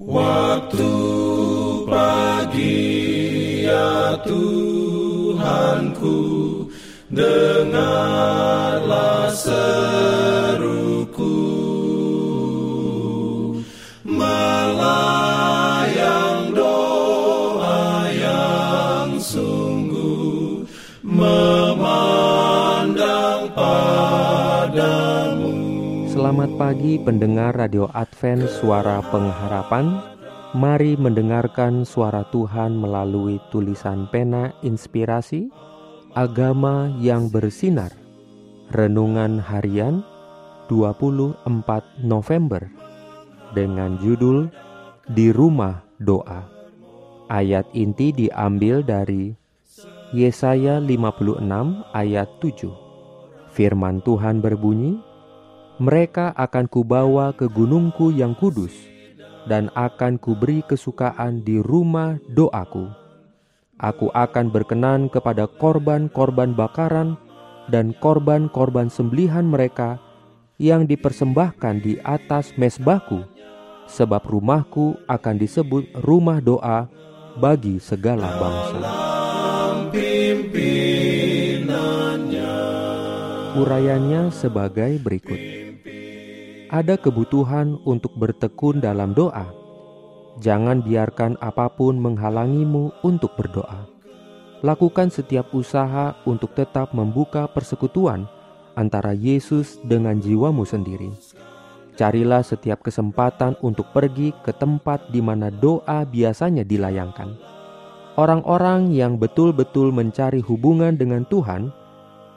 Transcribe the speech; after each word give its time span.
Waktu 0.00 0.88
pagi 1.84 2.88
ya 3.68 4.16
Tuhanku 4.24 6.16
Dengarlah 7.12 8.08
seruku. 9.36 9.76
Melayang 14.08 15.36
doa 16.56 18.08
yang 18.08 19.20
sungguh 19.20 20.64
Memandang 21.04 22.24
padamu 23.52 25.19
Selamat 26.20 26.52
pagi 26.60 27.00
pendengar 27.00 27.56
Radio 27.56 27.88
Advent 27.96 28.44
Suara 28.44 29.00
Pengharapan. 29.08 30.04
Mari 30.52 30.92
mendengarkan 31.00 31.88
suara 31.88 32.28
Tuhan 32.28 32.76
melalui 32.76 33.40
tulisan 33.48 34.04
pena 34.12 34.52
inspirasi 34.60 35.48
Agama 36.12 36.92
yang 37.00 37.32
bersinar. 37.32 37.96
Renungan 38.68 39.40
harian 39.40 40.04
24 40.68 41.40
November 42.04 42.68
Dengan 43.56 43.96
judul 43.96 44.52
Di 45.08 45.32
Rumah 45.32 45.80
Doa. 46.04 46.44
Ayat 47.32 47.64
inti 47.72 48.12
diambil 48.12 48.84
dari 48.84 49.32
Yesaya 50.12 50.84
56 50.84 51.40
ayat 51.96 52.28
7 52.44 52.90
Firman 53.56 54.04
Tuhan 54.04 54.44
berbunyi, 54.44 55.09
mereka 55.80 56.36
akan 56.36 56.68
kubawa 56.68 57.32
ke 57.32 57.48
gunungku 57.48 58.12
yang 58.12 58.36
kudus, 58.36 58.76
dan 59.48 59.72
akan 59.72 60.20
kuberi 60.20 60.60
kesukaan 60.60 61.40
di 61.40 61.56
rumah 61.56 62.20
doaku. 62.28 62.92
Aku 63.80 64.12
akan 64.12 64.52
berkenan 64.52 65.08
kepada 65.08 65.48
korban-korban 65.48 66.52
bakaran 66.52 67.16
dan 67.72 67.96
korban-korban 67.96 68.92
sembelihan 68.92 69.48
mereka 69.48 69.96
yang 70.60 70.84
dipersembahkan 70.84 71.80
di 71.80 71.96
atas 72.04 72.52
mesbahku, 72.60 73.24
sebab 73.88 74.20
rumahku 74.28 75.00
akan 75.08 75.40
disebut 75.40 75.88
rumah 76.04 76.44
doa 76.44 76.92
bagi 77.40 77.80
segala 77.80 78.28
bangsa. 78.36 78.80
Urayanya 83.50 84.30
sebagai 84.30 85.00
berikut 85.02 85.59
ada 86.70 86.94
kebutuhan 86.94 87.82
untuk 87.82 88.14
bertekun 88.14 88.78
dalam 88.78 89.10
doa. 89.10 89.50
Jangan 90.38 90.86
biarkan 90.86 91.34
apa 91.42 91.66
pun 91.66 91.98
menghalangimu 91.98 92.94
untuk 93.02 93.34
berdoa. 93.34 93.90
Lakukan 94.62 95.10
setiap 95.10 95.50
usaha 95.50 96.14
untuk 96.22 96.54
tetap 96.54 96.94
membuka 96.94 97.50
persekutuan 97.50 98.30
antara 98.78 99.10
Yesus 99.10 99.82
dengan 99.82 100.22
jiwamu 100.22 100.62
sendiri. 100.62 101.10
Carilah 101.98 102.46
setiap 102.46 102.86
kesempatan 102.86 103.58
untuk 103.60 103.90
pergi 103.90 104.30
ke 104.46 104.54
tempat 104.54 105.10
di 105.10 105.18
mana 105.18 105.50
doa 105.50 106.06
biasanya 106.06 106.62
dilayangkan. 106.62 107.34
Orang-orang 108.14 108.94
yang 108.94 109.18
betul-betul 109.18 109.90
mencari 109.90 110.38
hubungan 110.38 110.94
dengan 110.94 111.26
Tuhan 111.26 111.74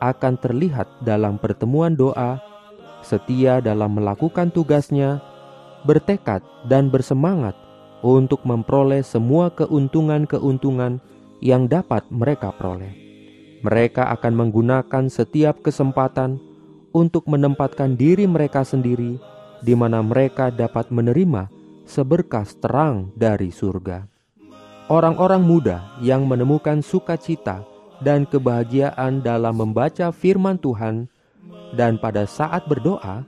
akan 0.02 0.34
terlihat 0.42 1.06
dalam 1.06 1.38
pertemuan 1.40 1.96
doa 1.96 2.53
setia 3.04 3.60
dalam 3.60 4.00
melakukan 4.00 4.50
tugasnya, 4.50 5.20
bertekad 5.84 6.42
dan 6.66 6.88
bersemangat 6.88 7.54
untuk 8.04 8.44
memperoleh 8.44 9.04
semua 9.04 9.52
keuntungan-keuntungan 9.52 11.00
yang 11.44 11.68
dapat 11.68 12.04
mereka 12.12 12.56
peroleh. 12.56 12.92
Mereka 13.64 14.12
akan 14.20 14.34
menggunakan 14.36 15.08
setiap 15.08 15.64
kesempatan 15.64 16.40
untuk 16.92 17.28
menempatkan 17.32 17.96
diri 17.96 18.28
mereka 18.28 18.68
sendiri 18.68 19.20
di 19.64 19.74
mana 19.76 20.04
mereka 20.04 20.52
dapat 20.52 20.92
menerima 20.92 21.48
seberkas 21.88 22.60
terang 22.60 23.12
dari 23.16 23.52
surga. 23.52 24.08
Orang-orang 24.92 25.40
muda 25.40 25.96
yang 26.04 26.28
menemukan 26.28 26.84
sukacita 26.84 27.64
dan 28.04 28.28
kebahagiaan 28.28 29.24
dalam 29.24 29.56
membaca 29.56 30.12
firman 30.12 30.60
Tuhan 30.60 31.08
dan 31.74 31.98
pada 31.98 32.30
saat 32.30 32.66
berdoa 32.70 33.26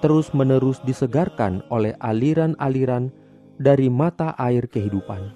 terus-menerus 0.00 0.80
disegarkan 0.84 1.64
oleh 1.72 1.96
aliran-aliran 2.00 3.08
dari 3.56 3.88
mata 3.88 4.36
air 4.36 4.68
kehidupan. 4.68 5.32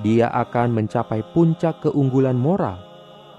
Dia 0.00 0.32
akan 0.32 0.72
mencapai 0.72 1.20
puncak 1.36 1.84
keunggulan 1.84 2.36
moral 2.36 2.80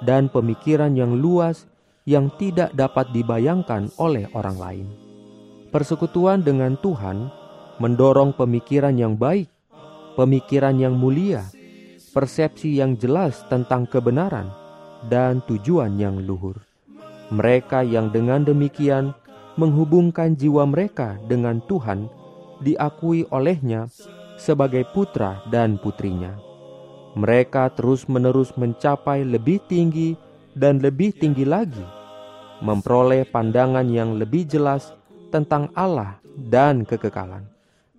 dan 0.06 0.30
pemikiran 0.30 0.94
yang 0.94 1.18
luas 1.18 1.66
yang 2.04 2.30
tidak 2.38 2.76
dapat 2.76 3.10
dibayangkan 3.16 3.90
oleh 3.98 4.30
orang 4.36 4.58
lain. 4.60 4.88
Persekutuan 5.74 6.46
dengan 6.46 6.78
Tuhan 6.78 7.32
mendorong 7.82 8.38
pemikiran 8.38 8.94
yang 8.94 9.18
baik, 9.18 9.50
pemikiran 10.14 10.78
yang 10.78 10.94
mulia, 10.94 11.50
persepsi 12.14 12.78
yang 12.78 12.94
jelas 13.00 13.42
tentang 13.50 13.90
kebenaran, 13.90 14.54
dan 15.10 15.42
tujuan 15.50 15.98
yang 15.98 16.22
luhur. 16.22 16.73
Mereka 17.32 17.86
yang 17.88 18.12
dengan 18.12 18.44
demikian 18.44 19.16
menghubungkan 19.56 20.34
jiwa 20.34 20.66
mereka 20.66 21.22
dengan 21.30 21.62
Tuhan 21.70 22.10
diakui 22.64 23.28
olehnya 23.30 23.88
sebagai 24.40 24.84
putra 24.92 25.44
dan 25.54 25.78
putrinya. 25.78 26.34
Mereka 27.14 27.78
terus-menerus 27.78 28.58
mencapai 28.58 29.22
lebih 29.22 29.62
tinggi 29.70 30.18
dan 30.58 30.82
lebih 30.82 31.14
tinggi 31.14 31.46
lagi, 31.46 31.86
memperoleh 32.66 33.30
pandangan 33.30 33.86
yang 33.86 34.18
lebih 34.18 34.50
jelas 34.50 34.94
tentang 35.30 35.70
Allah 35.78 36.18
dan 36.50 36.82
kekekalan, 36.86 37.46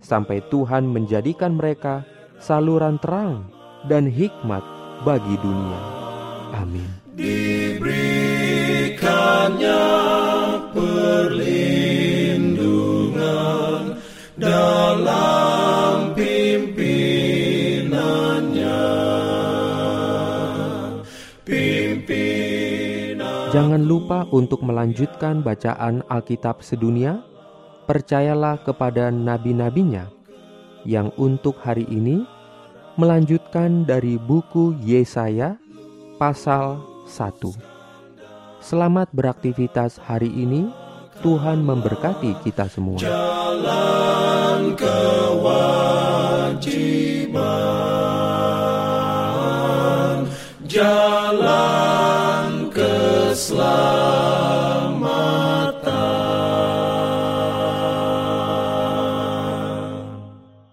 sampai 0.03 0.43
Tuhan 0.51 0.83
menjadikan 0.83 1.55
mereka 1.55 2.03
saluran 2.43 2.99
terang 2.99 3.47
dan 3.87 4.11
hikmat 4.11 4.63
bagi 5.07 5.35
dunia. 5.39 5.79
Amin. 6.59 6.89
Jangan 23.53 23.85
lupa 23.85 24.25
untuk 24.33 24.65
melanjutkan 24.65 25.45
bacaan 25.45 26.01
Alkitab 26.09 26.65
sedunia. 26.65 27.21
Percayalah 27.85 28.65
kepada 28.65 29.13
nabi-nabinya 29.13 30.09
yang 30.89 31.13
untuk 31.21 31.61
hari 31.61 31.85
ini 31.85 32.25
melanjutkan 32.97 33.85
dari 33.85 34.17
buku 34.17 34.73
Yesaya 34.81 35.61
pasal 36.17 36.81
1. 37.05 37.74
Selamat 38.65 39.13
beraktivitas 39.13 40.01
hari 40.01 40.25
ini. 40.25 40.73
Tuhan 41.21 41.61
memberkati 41.61 42.33
kita 42.41 42.65
semua. 42.65 42.97
jalan 42.97 44.73
kewajiban, 44.73 46.65
jalan 50.65 52.73
keselamatan. 52.73 54.34